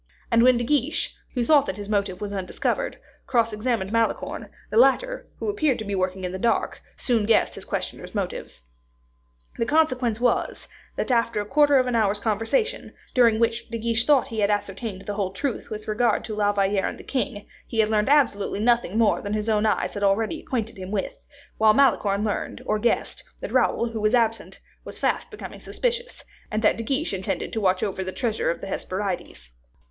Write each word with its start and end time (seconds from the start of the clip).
And 0.31 0.41
while 0.41 0.57
De 0.57 0.63
Guiche, 0.63 1.15
who 1.35 1.45
thought 1.45 1.67
that 1.67 1.77
his 1.77 1.87
motive 1.87 2.21
was 2.21 2.33
undiscovered, 2.33 2.97
cross 3.27 3.53
examined 3.53 3.91
Malicorne, 3.91 4.49
the 4.71 4.77
latter, 4.77 5.27
who 5.37 5.47
appeared 5.47 5.77
to 5.77 5.85
be 5.85 5.93
working 5.93 6.23
in 6.23 6.31
the 6.31 6.39
dark, 6.39 6.81
soon 6.97 7.23
guessed 7.27 7.53
his 7.53 7.65
questioner's 7.65 8.15
motives. 8.15 8.63
The 9.59 9.65
consequence 9.67 10.19
was, 10.19 10.67
that, 10.95 11.11
after 11.11 11.39
a 11.39 11.45
quarter 11.45 11.77
of 11.77 11.85
an 11.85 11.95
hour's 11.95 12.19
conversation, 12.19 12.93
during 13.13 13.37
which 13.37 13.69
De 13.69 13.77
Guiche 13.77 14.03
thought 14.07 14.29
he 14.29 14.39
had 14.39 14.49
ascertained 14.49 15.05
the 15.05 15.13
whole 15.13 15.31
truth 15.33 15.69
with 15.69 15.87
regard 15.87 16.23
to 16.25 16.33
La 16.35 16.51
Valliere 16.51 16.87
and 16.87 16.97
the 16.97 17.03
king, 17.03 17.45
he 17.67 17.77
had 17.77 17.89
learned 17.89 18.09
absolutely 18.09 18.59
nothing 18.59 18.97
more 18.97 19.21
than 19.21 19.33
his 19.33 19.49
own 19.49 19.67
eyes 19.67 19.93
had 19.93 20.01
already 20.01 20.39
acquainted 20.39 20.79
him 20.79 20.89
with, 20.89 21.27
while 21.59 21.75
Malicorne 21.75 22.23
learned, 22.23 22.63
or 22.65 22.79
guessed, 22.79 23.23
that 23.39 23.51
Raoul, 23.53 23.89
who 23.91 24.01
was 24.01 24.15
absent, 24.15 24.59
was 24.83 24.97
fast 24.97 25.29
becoming 25.29 25.59
suspicious, 25.59 26.23
and 26.49 26.63
that 26.63 26.75
De 26.77 26.81
Guiche 26.83 27.13
intended 27.13 27.53
to 27.53 27.61
watch 27.61 27.83
over 27.83 28.03
the 28.03 28.11
treasure 28.11 28.49
of 28.49 28.61
the 28.61 28.67
Hesperides. 28.67 29.51